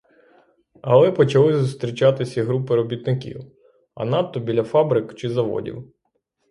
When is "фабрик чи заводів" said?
4.63-5.93